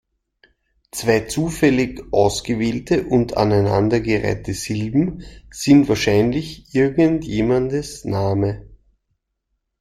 [0.91, 8.67] Zwei zufällig ausgewählte und aneinandergereihte Silben sind wahrscheinlich irgendjemandes Name.